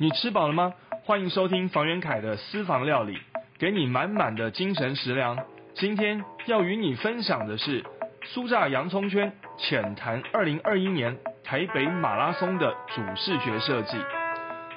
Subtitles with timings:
[0.00, 0.74] 你吃饱了吗？
[1.06, 3.18] 欢迎收听房元凯的私房料理，
[3.58, 5.36] 给你满满的精神食粮。
[5.74, 7.84] 今天要与你分享的是
[8.32, 13.96] 酥炸洋葱圈，浅谈二零二一年台北马拉松的主视觉设计。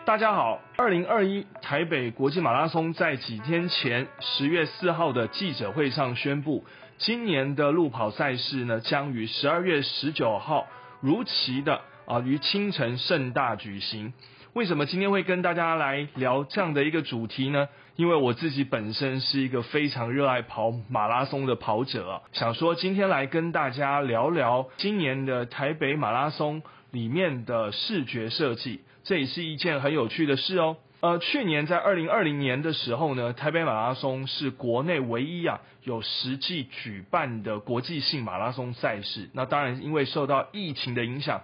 [0.05, 6.65] 大家好，二零二一台北国际马拉松在几天前十月四号的记者会上宣布，
[6.97, 10.65] 今年的路跑赛事呢将于十二月十九号
[10.99, 14.13] 如期的啊于清晨盛大举行。
[14.53, 17.69] 为什么今天会跟大家来聊这样的一个主题呢？
[17.95, 28.81] 因为我自己本身是一个非常热爱跑马拉松的跑者啊，想说今天来跟大家聊聊今年的台北马拉松里面的视觉设计。
[29.05, 30.75] 这也是一件很有趣的事哦。
[30.99, 39.29] 呃，去年在二零二零年的时候呢，台北马拉松是国内唯一啊有实际举办的国际性马拉松赛事。
[39.33, 41.41] 那当然，因为受到疫情的影响，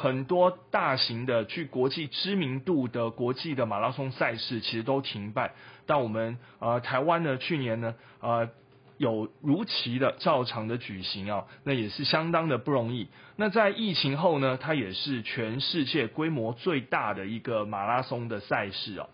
[0.00, 5.52] 很多大型的具国际知名度的国际的马拉松赛事其实都停办。
[5.86, 8.48] 但我们呃台湾呢，去年呢，呃。
[9.00, 13.08] 有如期的照常的举行啊，那也是相当的不容易。
[13.36, 19.08] 那在疫情后呢，它也是全世界规模最大的一个马拉松的赛事啊。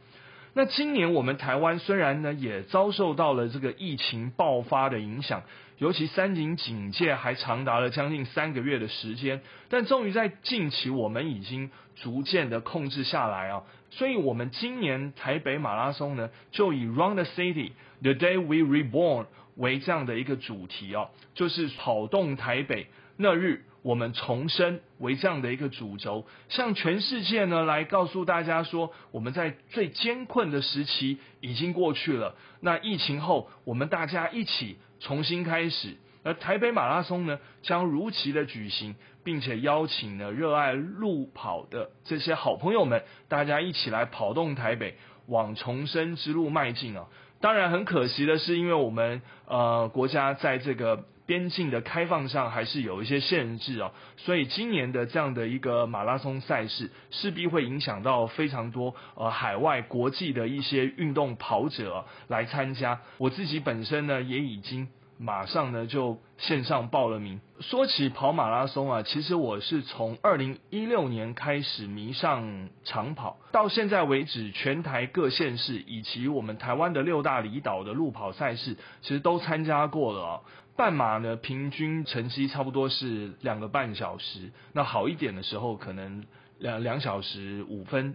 [0.55, 5.45] 那今年我们台湾虽然呢也遭受到了这个疫情爆发的影响，
[5.79, 13.63] 尤其三警警戒还长达了将近三个月的时间，但终于在近期我们已经逐渐的控制下来啊。
[13.91, 19.27] 所以我们今年台北马拉松呢，就以 Run the City the Day We Reborn。
[19.57, 32.35] 为这样的一个主题哦，就是跑动台北那日我们重生为这样的一个主轴，向全世界呢来告诉大家说，我们在最艰困的时期已经过去了。
[32.59, 35.97] 那疫情后，我们大家一起重新开始。
[36.25, 44.97] 而台北马拉松呢，将如期的举行，并且邀请了热爱路跑的这些好朋友们，大家一起来跑动台北，
[45.29, 47.07] 往重生之路迈进啊！
[47.41, 63.01] 当然，很可惜的是，因为我们呃国家在这个边境的开放上还是有一些限制哦，所以今年的这样的一个马拉松赛事势必会影响到非常多呃海外国际的一些运动跑者来参加。
[63.19, 64.89] 我自己本身呢也已经。
[65.19, 67.41] 马上呢就线上报了名。
[67.61, 80.43] 说起跑马拉松啊，其实我是从二零一六年开始迷上长跑，到现在为止，全台各县市以及我们台湾的六大离岛的路跑赛事，其实都参加过了。
[80.77, 86.25] 半马呢，平均成绩差不多是两个半小时，那好一点的时候可能
[86.59, 88.15] 两两小时五分。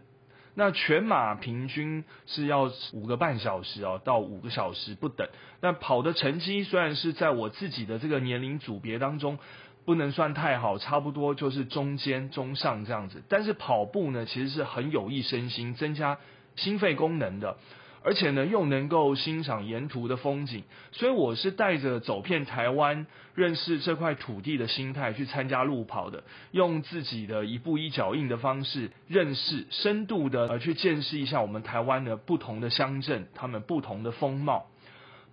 [0.54, 5.28] 那全马平均是要五个半小时哦，到五个小时不等。
[5.62, 9.40] 那跑的成绩虽然是在我自己的这个年龄组别当中
[9.86, 13.24] 不能算太好，差不多就是中间中上这样子。
[13.30, 16.20] 但是跑步呢，其实是很有益身心、增加
[16.58, 17.58] 心肺功能的。
[18.04, 34.68] 而且呢，又能够欣赏沿途的风景，所以我是带着走遍台湾、认识这块土地的心态去参加路跑的，用自己的一步一脚印的方式，认识深度的呃去见识一下我们台湾的不同的乡镇，他们不同的风貌。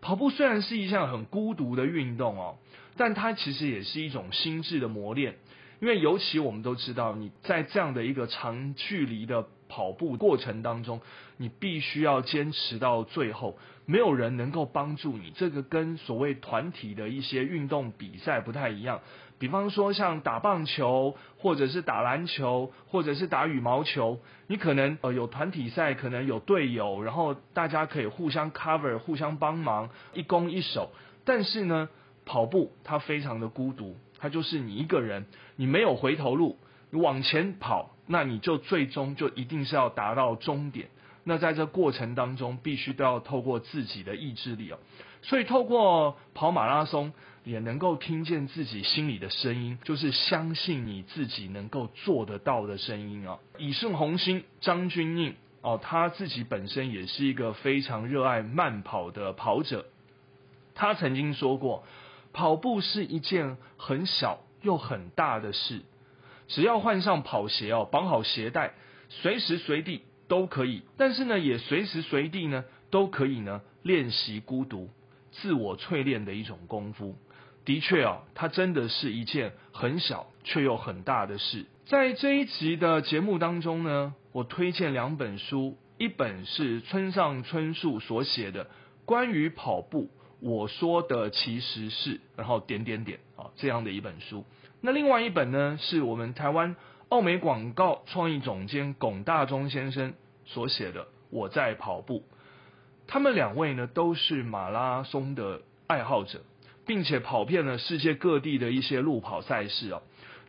[0.01, 2.59] 跑步虽然是一项很孤独的运动哦，
[2.97, 5.37] 但它其实也是一种心智的磨练。
[5.81, 11.01] 因为尤其我们都知道，你在这样的一个长距离的跑步过程当中，
[11.37, 15.31] 你必须要坚持到最后，没有人能够帮助你。
[15.37, 19.01] 这个跟所谓团体的一些运动比赛不太一样。
[19.39, 24.19] 比方说像打棒球，或者是打篮球，或者是打羽毛球，
[24.49, 30.91] 你可能呃有团体赛，可能有队友，然后大家可以互相 cover，互相帮忙，一攻一守。
[31.25, 31.89] 但是呢，
[32.25, 33.97] 跑步它非常的孤独。
[34.19, 36.59] 它就是你一个人，你没有回头路，
[36.91, 40.89] 你往前跑，那你就最终就一定是要达到终点。
[41.23, 44.79] 那在这过程当中，必须都要透过自己的意志力哦。
[45.23, 47.13] 所以透过跑马拉松，
[47.45, 53.39] 也能够听见自己心里的声音，就是相信你自己能够做得到的声音啊。
[53.59, 59.85] 以顺红星张君应哦，他自己本身也是一个非常热爱慢跑的跑者，
[60.75, 61.85] 他曾经说过。
[62.31, 65.83] 跑步是一件很小又很大的事，
[66.49, 68.75] 只要换上跑鞋哦，绑好鞋带，
[69.09, 70.83] 随时随地都可以。
[70.97, 74.91] 但是呢，也随时随地呢都可以呢练习孤独、
[75.31, 77.17] 自我淬炼的一种功夫。
[77.65, 81.67] 的确哦，它真的是一件很小却又很大的事。
[81.87, 88.69] 在这一集的节目当中呢，我推荐两本书，一本是村上春树所写的
[89.05, 90.11] 关于跑步。
[90.41, 94.47] 我说的其实是，然后点点点啊，这样的一本书。
[94.81, 96.77] 那另外一本呢，是我们台湾
[97.09, 100.15] 奥美广告创意总监龚大中先生
[100.45, 102.21] 所写的《我在跑步》。
[103.07, 106.43] 他们两位呢都是马拉松的爱好者，
[106.87, 110.03] 并且跑遍了世界各地的一些路跑赛事哦。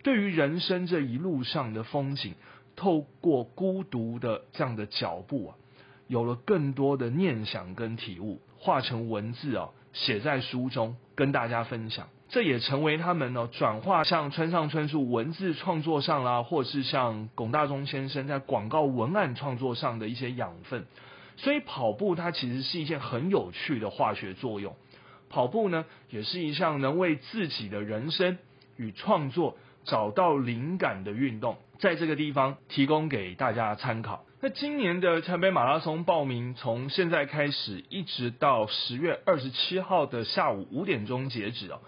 [0.03, 2.35] 对于人生这一路上的风景，
[2.75, 5.55] 透过孤独的这样的脚步啊，
[6.07, 12.07] 有了更多的念想跟体悟，化成文字啊，写在书中跟大家分享。
[12.29, 20.85] 这也成为他们呢转化像村上春树文字创作上啦，或是像龚大中先生在广告文案创作上的一些养分。
[21.35, 24.75] 所以跑步它其实是一件很有趣的化学作用。
[25.29, 28.37] 跑步呢，也是一项能为自己的人生
[28.77, 31.57] 与创作找到灵感的运动。
[31.79, 34.23] 在这个地方提供给大家参考。
[34.41, 41.81] 那今年的台北马拉松报名从现在开始，一直到十月二十七号的下午五点钟截止哦。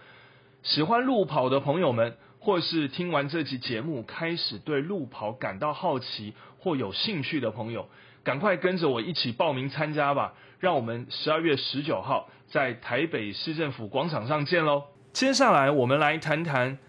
[0.62, 7.88] 喜欢路跑的朋友们，或是听完这期节目开始对路跑感到好奇或有兴趣的朋友，
[8.25, 10.33] 赶快跟着我一起报名参加吧！
[10.59, 14.83] 让我们十二月十九号在台北市政府广场上见喽！
[15.13, 16.80] 接下来我们来谈谈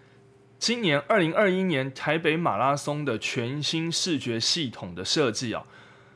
[0.63, 5.65] 今年二零二一年台北马拉松的全新视觉系统的设计啊。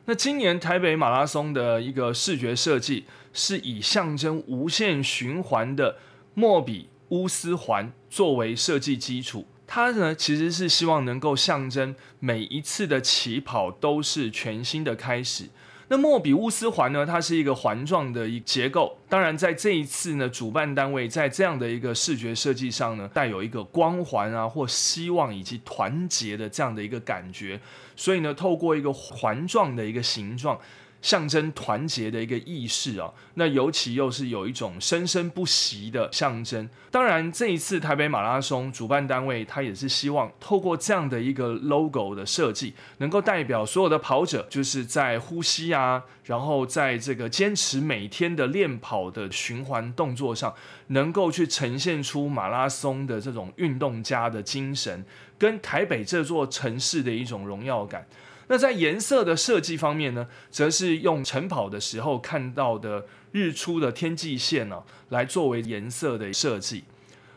[0.06, 3.04] 那今年台北马拉松的一个视觉设计
[3.34, 5.98] 是以象征无限循环的
[6.34, 6.88] 莫比。
[7.10, 15.50] 乌斯环作为设计基础，它呢其实是希望能够象征每一次的起跑都是全新的开始。
[15.90, 18.98] 那莫比乌斯环呢，它是一个环状的一结构。
[19.08, 27.60] 当然，在这一次呢，主办单位在这样的一个视觉设计上呢，带有一个光环啊，或希望以及团结的这样的一个感觉。
[27.96, 30.60] 所以呢，透过一个环状的一个形状。
[31.02, 36.68] 象征团结的一个意识啊，那尤其又是有一种生生不息的象征。
[36.90, 50.54] 当然，这一次台北马拉松主办单位他也是希望透过这样的一个 logo 的设计，能够代表所有的跑者，就是在呼吸啊，然后在这个坚持每天的练跑的循环动作上，
[50.88, 55.06] 能够去呈现出马拉松的这种运动家的精神，
[55.38, 58.08] 跟台北这座城市的一种荣耀感。
[58.50, 66.86] 那在颜色的设计方面呢，则是用晨跑的时候看到的日出的天际线呢，来作为颜色的设计，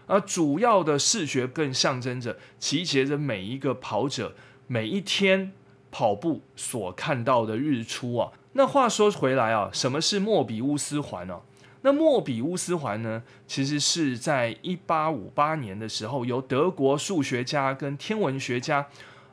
[0.06, 4.36] 而主要的视觉更象征着集结着每一个跑者
[4.68, 5.50] 每一天
[5.90, 8.30] 跑步所看到的日出啊。
[8.52, 11.40] 那话说回来啊，什么是莫比乌斯环呢？
[11.82, 18.86] 那莫比乌斯环呢，其实是在一八五八年的时候，由德国数学家跟天文学家。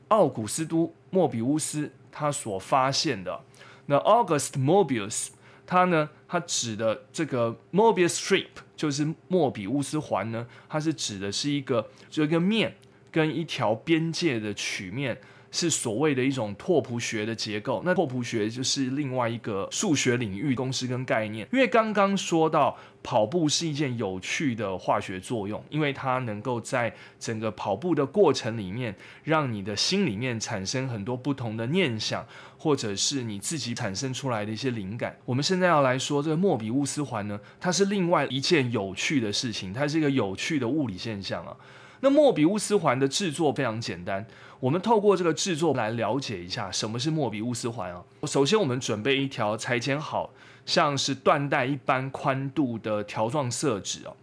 [0.09, 3.42] 奥古斯都·莫比乌斯他所发现的，
[3.88, 5.30] 那 August Mobius
[5.65, 12.75] 他呢，他指的这个 Mobius strip 就是莫比乌斯环呢，它是指的是一个就一个面
[13.12, 15.19] 跟一条边界的曲面。
[15.52, 21.48] 是所谓的一种拓扑学的结构，那拓扑学就是另外一个数学领域公式跟概念。
[21.52, 32.26] 因为刚刚说到跑步是一件有趣的化学作用，因为它能够在整个跑步的过程里面，让你的心里面产生很多不同的念想，
[32.58, 35.18] 或者是你自己产生出来的一些灵感。
[35.26, 41.56] 我们现在要来说这个莫比乌斯环呢，它是另外一件有趣的事情，它是一个有趣的物理现象啊。
[42.02, 44.26] 那莫比乌斯环的制作非常简单，
[44.60, 48.04] 我们透过这个制作来了解一下什么是莫比乌斯环啊。
[48.24, 50.32] 首先，我们准备一条裁剪好
[50.66, 54.16] 像是缎带一般宽度的条状色纸哦，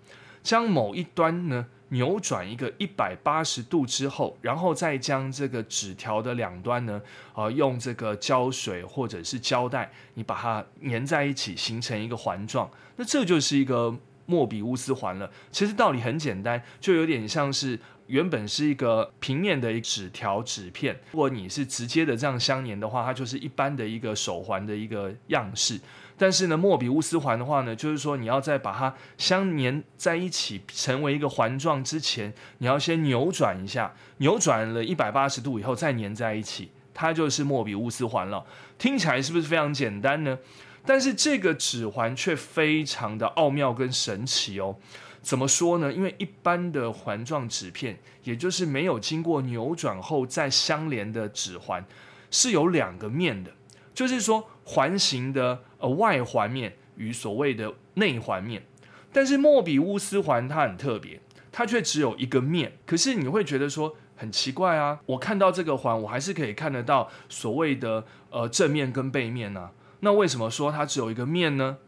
[0.42, 7.02] 将某一端呢扭转一个一百八十度之后，然后再将这个纸条的两端呢，
[7.32, 12.70] 啊，用这个胶水或者是胶带，你把它粘在一起，形成一个环状。
[12.96, 13.96] 那这就是一个。
[14.26, 25.80] 莫比乌斯环了，其实道理很简单，就有点像是原本是一个平面的一纸条纸片，如果你是直接的这样相连的话，它就是一般的一个手环的一个样式。
[26.16, 38.46] 但是呢，莫比乌斯环的话呢，就是说你要在把它相连在一起成为一个环状之前，你要先扭转一下，扭转了一百八十度以后再粘在一起，它就是莫比乌斯环了。
[38.78, 40.38] 听起来是不是非常简单呢？
[40.86, 44.76] 但是这个指环却非常的奥妙跟神奇哦，
[45.22, 45.90] 怎么说呢？
[45.92, 51.84] 因为一般的环状纸片，也就是没有经过扭转后再相连的指环，
[52.30, 53.52] 是有两个面的，
[53.94, 58.62] 就是说环形的呃外环面与所谓的内环面。
[59.10, 62.72] 但是莫比乌斯环它很特别，它却只有一个面。
[62.84, 69.70] 可是你会觉得说很奇怪啊，我看到这个环，我还是可以看得到所谓的呃正面跟背面呢。
[70.04, 71.78] 那为什么说它只有一个面呢？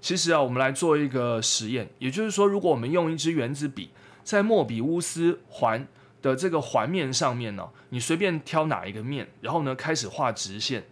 [0.00, 3.90] 其实啊，我们来做一个实验，也就是说，如果我们用一支圆珠笔
[4.22, 5.86] 在莫比乌斯环
[6.22, 10.84] 的这个环面上面呢，你随便挑哪一个面，然后呢开始画直线，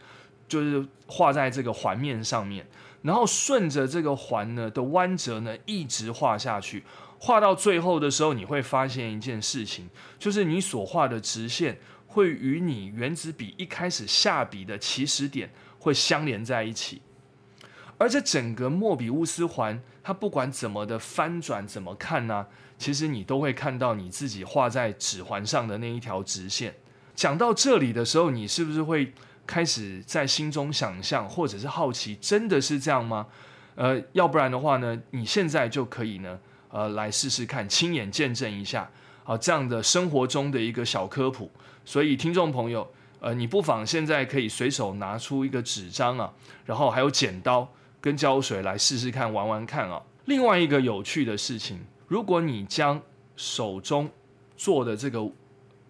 [0.48, 2.66] 就是画在这个环面上面，
[3.02, 6.82] 然后顺着这个环呢的弯折呢一直画下去，
[7.18, 15.50] 画到最后的时候，你会发现一件事情，就是你所画的直线会与你原子笔一开始下笔的起始点
[15.82, 17.02] 会相连在一起，
[17.98, 22.46] 而这整个莫比乌斯环，它不管怎么的翻转，怎么看呢？
[22.78, 26.74] 其实你都会看到你自己画在指环上的那一条直线。
[27.16, 29.12] 讲到这里的时候，你是不是会？
[29.44, 33.26] 开始在心中想象，或者是好奇，真的是这样吗？
[33.74, 36.38] 呃，要不然的话呢，你现在就可以呢，
[36.70, 38.88] 呃，来试试看，亲眼见证一下
[39.24, 41.50] 啊，这样的生活中的一个小科普。
[41.84, 42.88] 所以，听众朋友，
[43.22, 46.32] 呃，你不妨现在可以随手拿出一个纸张啊，
[46.66, 50.02] 然后还有剪刀跟胶水来试试看，玩玩看啊。
[50.24, 53.00] 另外一个有趣的事情，如果你将
[53.36, 54.10] 手中
[54.56, 55.30] 做的这个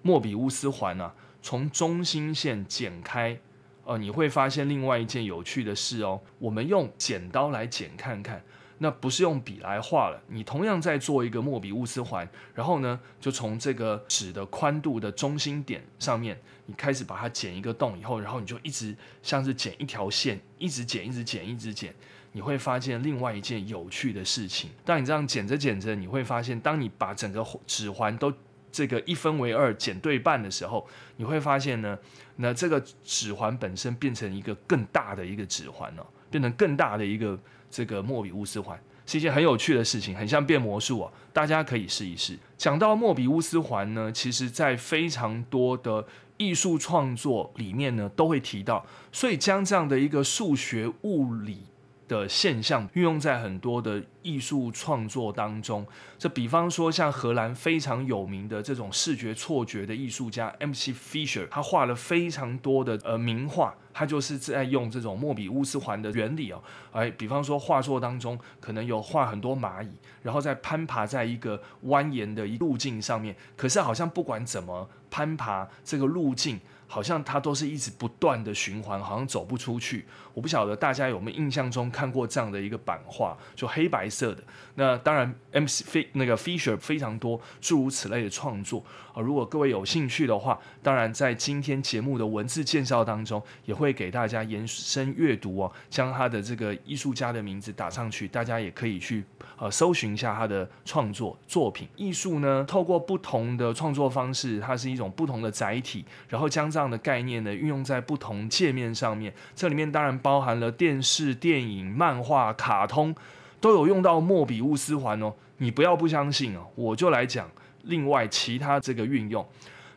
[0.03, 1.13] 莫比乌斯环啊。
[1.45, 3.37] 从中心线剪开，
[3.85, 6.21] 呃，你会发现另外一件有趣的事哦。
[6.39, 8.41] 我们用剪刀来剪看看，
[8.83, 10.21] 那不是用笔来画了。
[10.27, 16.37] 你同样在做一个莫比乌斯环，然后呢，就从这个纸的宽度的中心点上面，
[16.67, 21.95] 你开始把它剪一个洞以后，然后你就一直像是剪一条线，一直剪，一直剪，一直剪。
[22.33, 24.71] 你会发现另外一件有趣的事情。
[24.85, 28.33] 当你这样剪着剪着，你会发现，当你把整个指环都
[28.73, 31.97] 这个一分为二剪对半的时候，你会发现呢，
[32.37, 37.39] 那这个指环本身变成一个更大的一个指环了，变成更大的一个
[37.71, 42.37] 这个莫比乌斯环，是一件很有趣的事情，很像变魔术啊，大家可以试一试。
[42.57, 46.05] 讲到莫比乌斯环呢，其实在非常多的
[46.39, 51.67] 艺术创作里面呢都会提到，所以将这样的一个数学物理。
[52.13, 55.87] 的现象运用在很多的艺术创作当中，
[56.19, 60.93] 这比方说像荷兰非常有名的这种视觉错觉的艺术家 M.C.
[60.93, 69.91] Fisher，他画了非常多的呃名画，他就是在用这种莫比乌斯环的原理哦，哎，比方说画作当中可能有画很多蚂蚁，
[70.23, 76.61] 然后再攀爬在一个蜿蜒的路径上面，可是好像不管怎么攀爬这个路径。
[76.93, 80.05] 好像它都是一直不断的循环，好像走不出去。
[80.35, 84.43] 我不晓得大家有没有印象中看过这样的一个版画，就黑白色的。
[84.75, 85.67] 那当然，M.
[85.67, 86.09] C.
[86.13, 88.83] 那个 Fisher 非常多诸如此类的创作
[89.15, 89.21] 啊。
[89.21, 99.23] 如果各位有兴趣的话，当然在今天节目的文字介绍当中，也会给大家延伸阅读哦，将他的这个艺术家的名字打上去，大家也可以去
[99.59, 101.87] 呃搜寻一下他的创作作品。
[101.97, 109.35] 艺术呢，透过不同的创作方式，它是一种不同的载体，然后将这样的概念呢运用在不同界面上面。
[109.55, 113.15] 这里面当然包含了电视、电影、漫画、卡通，
[113.61, 115.35] 都有用到莫比乌斯环哦。
[115.59, 117.51] 你不要不相信哦，我就来讲
[117.83, 119.47] 另外其他这个运用。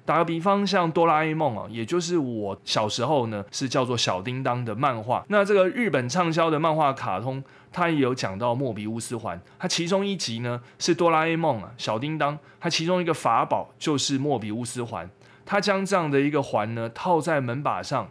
[0.06, 5.26] 打个比方，像哆啦 A 梦啊，也就是我小时候呢是叫做小叮当的漫画。
[5.30, 9.42] 那这个日本畅销的漫画卡通，它也有讲到莫比乌斯环。
[9.58, 15.10] 它其中一集呢是哆啦 A 梦啊，小叮当，它其中一个法宝就是莫比乌斯环。
[15.44, 18.08] 它将这样的一个环呢套在门把上，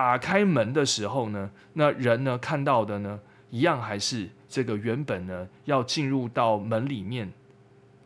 [0.00, 7.30] 打开门的时候呢，那人呢看到的呢，一样还是这个原本呢要进入到门里面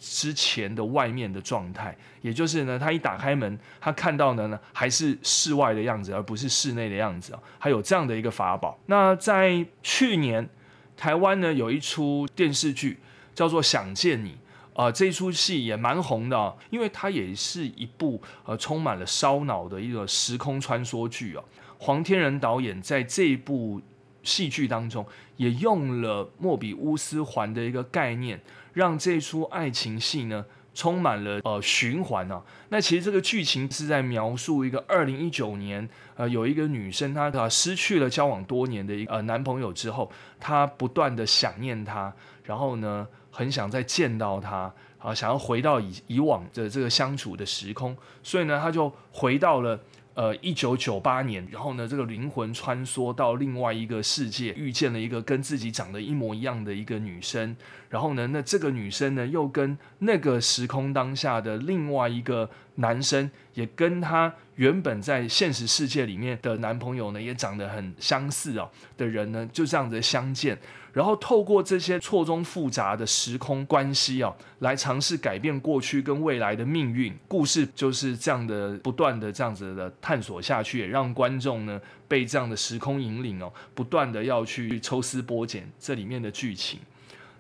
[0.01, 7.39] 之前的外面的状态，也就是呢，他一打开门，他看到的呢还是室外的样子，而不是室内的样子啊。
[7.61, 8.77] 还有这样的一个法宝。
[8.87, 10.49] 那在去年
[10.97, 12.99] 台湾呢有一出电视剧
[13.37, 14.31] 叫做《想见你》。
[14.75, 21.45] 啊，这出戏也蛮红的，因为它也是一部呃充满了烧脑的一个时空穿梭剧哦。
[21.85, 23.79] 黄天仁导演在这一部
[24.23, 25.05] 戏剧当中
[25.37, 28.41] 也用了莫比乌斯环的一个概念，
[28.73, 32.43] 让这出爱情戏呢充满了呃循环啊。
[32.71, 35.87] 那其实这个剧情是在描述一个二零一九年
[36.17, 40.11] 呃有一个女生她她失去了交往多年的一呃男朋友之后，
[40.41, 42.11] 她不断的想念他，
[42.45, 43.07] 然后呢。
[43.37, 49.77] 很想再见到他啊，想要回到以以往的这个相处的时空，所以呢，他就回到了
[50.15, 57.57] 呃一九九八年，然后呢，这个灵魂穿梭到另外一个世界，遇见了一个跟自己长得一模一样的一个女生，
[57.89, 70.59] 然后呢，那这个女生呢，又跟那个时空当下的另外一个男生，也跟他原本在现实世界里面的男朋友呢，也长得很相似哦的人呢，就这样子相见。
[70.95, 77.13] 然后透过这些错综复杂的时空关系啊，来尝试改变过去跟未来的命运。
[77.27, 86.79] 故事就是这样的，不断的这样子的探索下去，也让观众呢被这样的时空引领哦，不断的要去抽丝剥茧这里面的剧情。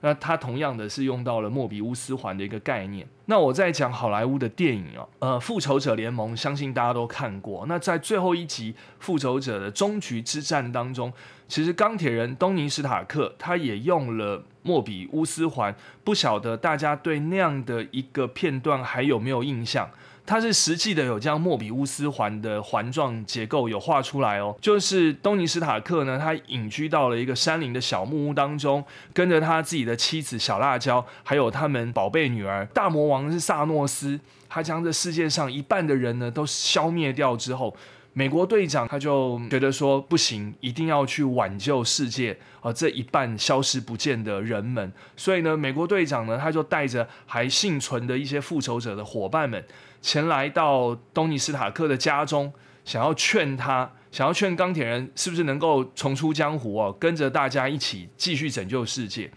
[0.04, 3.08] 那它同样的是用到了莫比乌斯环的一个概念。
[3.24, 7.64] 那我在讲好莱坞的电影哦，呃，复仇者联盟，相信大家都看过。
[7.66, 11.10] 那在最后一集复仇者的终局之战当中，
[11.48, 19.88] 其实钢铁人东尼史塔克他也用了莫比乌斯环，不晓得大家对那样的一个片段还有没有印象？
[20.26, 37.76] 他是实际的有将莫比乌斯环的环状结构有画出来哦，就是东尼斯塔克呢，他隐居到了一个山林的小木屋当中，跟着他自己的妻子小辣椒，还有他们宝贝女儿大魔王是萨诺斯，他将这世界上一半的人呢都消灭掉之后。
[38.16, 44.92] 美国队长他就觉得说不行，一定要去挽救世界啊这一半消失不见的人们。
[45.16, 49.62] 所以呢，美国队长呢他就带着还幸存的一些复仇者的伙伴们，
[50.00, 52.52] 前来到东尼斯塔克的家中，
[52.84, 59.28] 想要劝他，想要劝钢铁人是不是能够重出江湖哦，跟着大家一起继续拯救世界。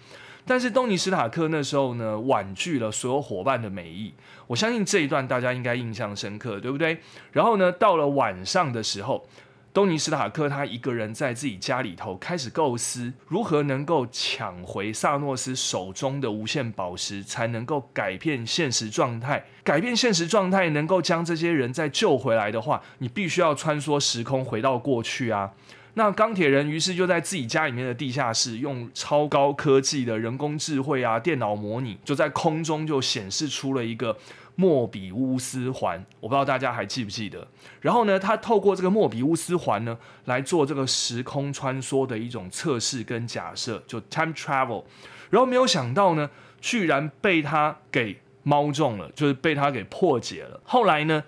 [0.47, 4.13] 但是东尼史塔克那时候呢，婉拒了所有伙伴的美意。
[4.47, 6.99] 我相信这一段大家应该印象深刻，对不对？
[7.33, 9.27] 然后呢，到了晚上的时候，
[9.73, 19.45] 东尼史塔克他一个人在自己家里头开始构思，如何能够抢回萨诺斯手中的无限宝石，才能够改变现实状态。
[19.63, 25.51] 改变现实状态，能够将这些人再救回来的话，你必须要穿梭时空，回到过去啊。
[25.97, 34.15] 那钢铁人于是就在自己家里面的地下室，用超高科技的人工智慧啊，电脑模拟，就在空中就显示出了一个
[34.53, 36.05] 莫比乌斯环。
[36.19, 37.47] 我不知道大家还记不记得？
[37.81, 44.83] 然后呢，他透过这个莫比乌斯环呢，来做这个时空穿梭的一种测试跟假设，就 time travel。
[45.31, 46.29] 然后没有想到呢，
[46.61, 50.61] 居然被他给猫中了，就是被他给破解了。
[50.63, 51.23] 后来呢？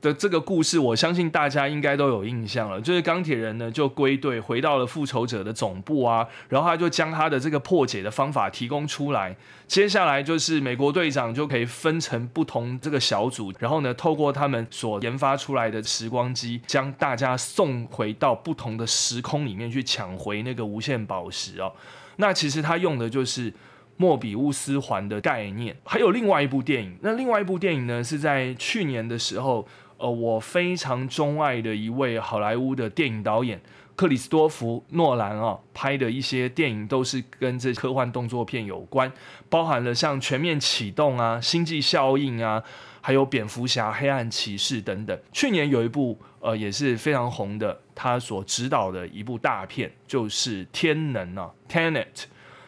[0.00, 2.80] 的这个故事，我相信大家应该都有印象了。
[2.80, 9.36] 就是钢铁人呢，就归队回到了复仇者的总部啊，然后他就将他的这个破解的方法提供出来。
[9.66, 21.72] 接下来就是美国队长就可以分成不同这个小组，然后呢，透过他们所研发出来的时光机，将大家送回到不同的时空里面去抢回那个无限宝石哦。
[22.16, 23.52] 那其实他用的就是
[23.96, 25.76] 莫比乌斯环的概念。
[25.84, 29.66] 还有另外一部电影，那另外一部电影呢，是在去年的时候。
[29.98, 33.60] 呃，我非常钟爱的一位好莱坞的电影导演
[33.96, 39.12] 克里斯多夫诺兰啊，拍的一些电影都是跟这科幻动作片有关，
[39.48, 42.62] 包含了像《全面启动》啊，《星际效应》啊，
[43.00, 45.18] 还有《蝙蝠侠》《黑暗骑士》等等。
[45.32, 52.04] 去年有一部呃也是非常红的，他所指导的一部大片就是《天能》啊，《Tenet》。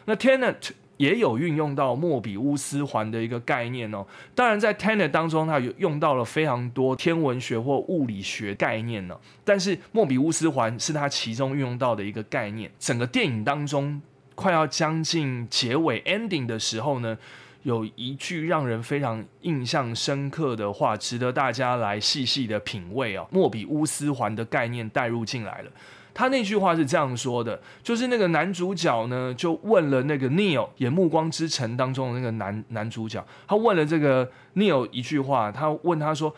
[0.03, 0.59] 那《Tenet》。
[1.01, 4.05] 也有运用到莫比乌斯环的一个概念哦。
[4.35, 9.17] 当然，在 Tenet 当中，它有用到了非常多天文学或物理学概念呢。
[9.43, 12.71] 但是莫比乌斯环是它其中运用到的一个概念。
[12.77, 13.99] 整个电影当中，
[14.35, 17.17] 快要将近结尾 ending 的时候呢，
[17.63, 23.27] 有一句让人非常印象深刻的话，值得大家来细细的品味哦。
[23.31, 25.71] 莫比乌斯环的概念带入进来了。
[26.13, 36.35] 他那句话是这样说的，就是那个男主角呢，就问了那个 Neil 演《暮光之城》当中的那个男男主角，他问了这个 Neil 一句话，他问他说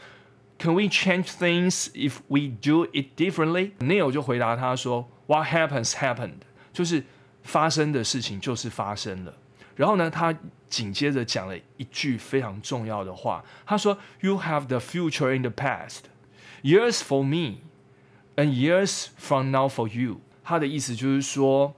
[0.59, 7.03] ，Can we change things if we do it differently？Neil 就回答他说，What happens happened，就是
[7.41, 9.33] 发生的事情就是发生了。
[9.75, 10.33] 然后呢，他
[10.69, 17.57] 紧接着讲了一句非常重要的话，他说，You have the future in the past，years for me。
[18.35, 21.75] And years from now for you，他的意思就是说，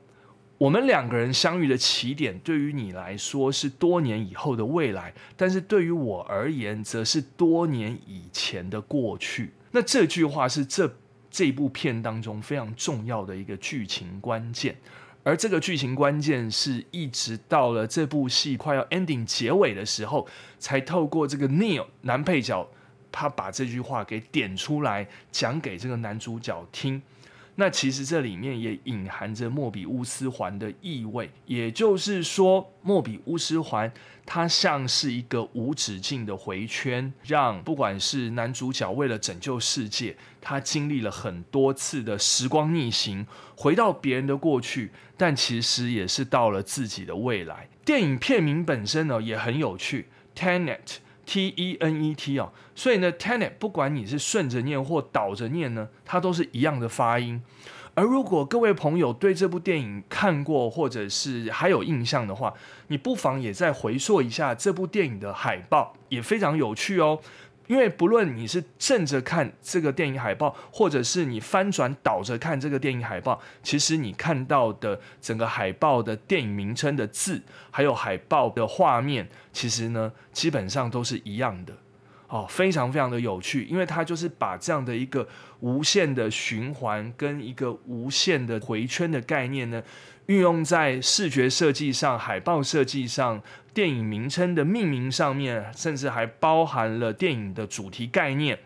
[0.58, 9.52] 我们两个人相遇的起点，对于你来说是多年以后的未来，但是对于我而言，则是多年以前的过去。
[9.72, 10.96] 那这句话是这
[11.30, 14.78] 这部片当中非常重要的一个剧情关键，
[15.24, 20.26] 而这个剧情关键是一直到了这部戏快要 ending 结尾的时候，
[20.58, 22.66] 才透过这个 Neil 男配角。
[23.18, 27.02] 他把这句话给点出来，讲给这个男主角听。
[27.58, 33.90] 那其实这里面也隐含着莫比乌斯环的意味，也就是说，莫比乌斯环
[34.26, 43.26] 它像是一个无止境的回圈，让不管是男主角为了拯救世界，他经历了很多次的时光逆行，
[43.56, 47.70] 回到别人的过去，但其实也是到了自己的未来。
[47.86, 51.05] 电影片名本身呢也很有趣，Tenet。
[51.26, 57.42] T E N E T 哦，所以呢，Tenet 不管你是顺着念或倒着念呢，它都是一样的发音。
[57.94, 62.54] 而如果各位朋友对这部电影看过或者是还有印象的话，
[62.88, 67.20] 你不妨也再回溯一下这部电影的海报，也非常有趣哦。
[67.68, 81.74] 因为不论你是正着看这个电影海报，或者是你翻转倒着看这个电影海报，其实你看到的整个海报的电影名称的字，还有海报的画面，其实呢，基本上都是一样的。
[82.28, 85.28] 哦，非常非常的有趣，因为它就是把这样的一个
[85.66, 89.82] 无限的循环跟一个无限的回圈的概念呢，
[90.28, 93.42] 运用在视觉设计上、海报设计上、
[93.74, 98.60] 电影名称的命名上面，甚至还包含了电影的主题概念，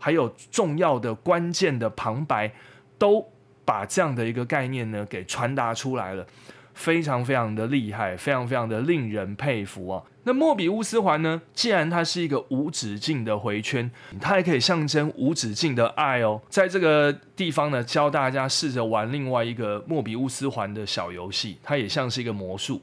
[0.00, 2.52] 还有重要的关键的旁白，
[2.98, 3.30] 都
[3.64, 6.26] 把这样的一个概念呢给传达出来了。
[6.74, 10.02] 非常非常的厉害，非常非常的令人佩服啊！
[10.24, 11.40] 那莫比乌斯环呢？
[11.54, 16.40] 既然它是一个无止境的回圈，它还可以象征无止境的爱哦。
[16.48, 22.80] 在这个地方呢，教大家试着玩另外一个莫比乌斯环的小游戏，它也像是一个魔术。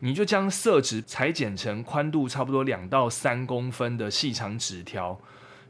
[0.00, 5.18] 你就将色纸裁剪成宽度差不多两到三公分的细长纸条，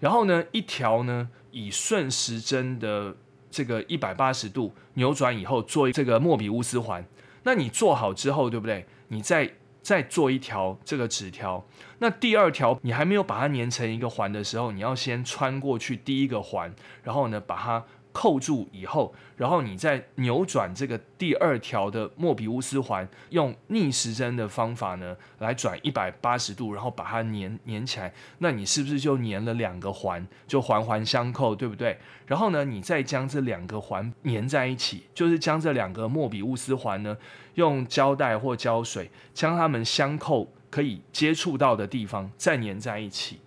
[0.00, 3.16] 然后呢，一条呢以顺时针的
[3.50, 7.04] 这个一百八十度扭转以后，做这个莫比乌斯环。
[7.42, 8.86] 那你做好之后，对不对？
[9.08, 9.50] 你再
[9.82, 11.64] 再做一条这个纸条。
[11.98, 17.84] 那第二条你还没有把它粘成一个环的时候，你要先穿过去第一个环，然后呢把它。
[18.20, 28.12] 扣住以后，然后你再扭转这个第二条的莫比乌斯环，用逆时针的方法呢来转一百八十度，然后把它粘粘起来。
[28.38, 31.96] 那你是不是就粘了两个环，就环环相扣，对不对？
[32.26, 37.16] 然后呢，你再将这两个环粘在一起，就是将这两个莫比乌斯环呢
[37.54, 43.38] 用胶带或胶水将它们相扣，可以接触到的地方再粘在一起。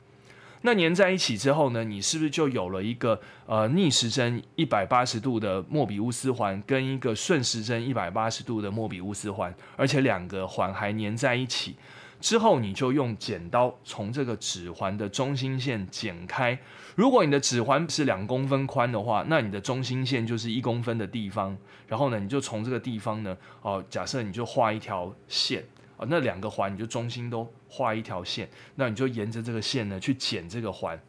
[0.63, 11.76] 那粘在一起之后呢，你是不是就有了一个呃逆时针一百八十度的莫比乌斯环，跟一个顺时针一百八十度的莫比乌斯环，而且两个环还粘在一起。
[12.19, 16.60] 之后你就用剪刀从这个指环的中心线剪开。
[16.93, 21.58] 如果你的指环是两公分宽的话，那你的中心线就是一公分的地方。
[21.88, 25.63] 然后呢，你就从这个地方呢，哦，假设你就画一条线。
[26.08, 31.00] 那两个环你就中心都画一条线，那你就沿着这个线呢去剪这个环，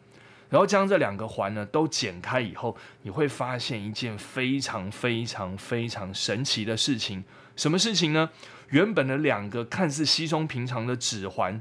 [0.50, 7.24] 然后将这两个环呢都剪开以后，你会发现一件非常非常非常神奇的事情。
[7.56, 8.30] 什么事情呢？
[8.70, 11.60] 原本的两个看似稀松平常的指环，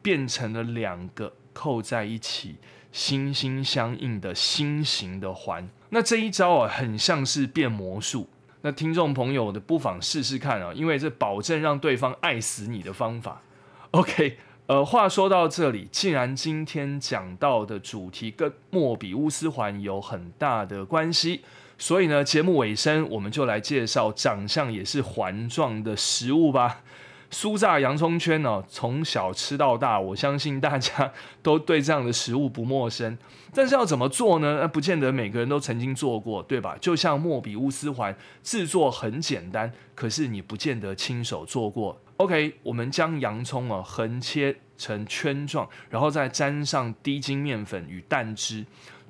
[0.00, 2.56] 变成了两个扣在一起、
[2.92, 5.68] 心心相印的心形的环。
[5.90, 8.28] 那这一招啊，很像是变魔术。
[8.66, 13.42] 那听众朋友的不妨试试看啊，因为这保证让对方爱死你的方法。
[13.90, 21.42] OK，呃，话说到这里，既然今天讲到的主题跟莫比乌斯环有很大的关系，
[21.76, 26.80] 所以呢，节目尾声我们就来介绍长相也是环状的食物吧。
[27.34, 33.18] 酥炸洋葱圈呢，从小吃到大，我相信大家都对这样的食物不陌生。
[33.52, 34.58] 但是要怎么做呢？
[34.60, 36.76] 那不见得每个人都曾经做过，对吧？
[36.80, 42.00] 就像莫比乌斯环制作很简单，可是你不见得亲手做过。
[42.18, 48.64] OK，我们将洋葱啊横切成圈状，然后再沾上低筋面粉与蛋汁。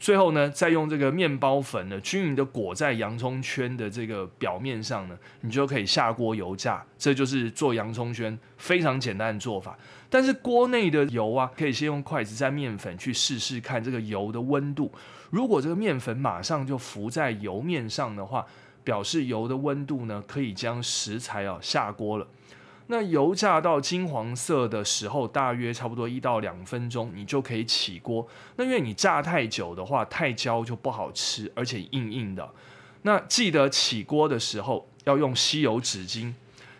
[0.04, 6.84] 最后呢，再用这个面包粉呢，均匀的裹在洋葱圈的这个表面上呢，你就可以下锅油炸。
[6.98, 9.78] 这就是做洋葱圈非常简单的做法。
[10.10, 14.92] 但是锅内的油啊，可以先用筷子沾面粉去试试看这个油的温度。
[15.30, 18.44] 如果这个面粉马上就浮在油面上的话，
[18.84, 22.26] 表示油的温度呢，可以将食材啊下锅了。
[22.88, 28.28] 那油炸到金黄色的时候，大约差不多一到两分钟，你就可以起锅。
[28.56, 32.46] 那因为你炸太久的话，太焦就不好吃，而且硬硬的。
[33.02, 36.32] 那记得起锅的时候要用吸油纸巾，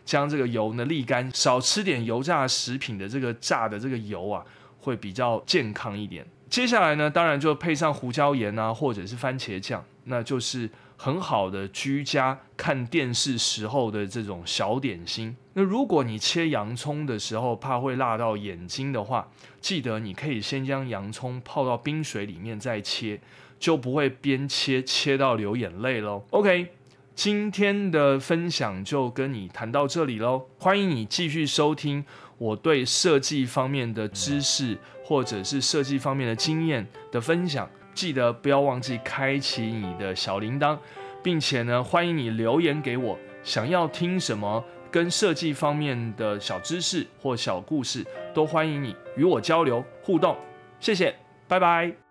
[0.05, 1.31] 将这个油呢沥干。
[1.33, 4.45] 少吃点油炸食品的这个炸的这个油啊，
[4.81, 6.27] 会比较健康一点。
[6.51, 10.69] 接下来呢，当然就配上胡椒盐啊，或者是番茄酱，那就是。
[11.05, 15.37] 很好的居家看电视时候的这种小点心。
[15.53, 19.29] 那如果你切洋葱的时候怕会辣到眼睛的话，
[19.61, 23.21] 记得你可以先将洋葱泡到冰水里面再切，
[23.59, 26.25] 就不会边切切到流眼泪喽。
[26.31, 26.69] OK，
[27.15, 30.47] 今天的分享就跟你谈到这里喽。
[30.59, 32.03] 欢迎你继续收听
[32.39, 37.69] 我对设计方面的知识或者是设计方面的经验的分享。
[37.95, 40.79] 记得不要忘记开启你的小铃铛，
[41.23, 48.05] 并且呢，欢迎你留言给我，想要听什么跟设计方面的小知识或小故事，
[48.35, 50.37] 都欢迎你与我交流互动。
[50.81, 51.15] 谢谢，
[51.49, 52.04] 拜拜。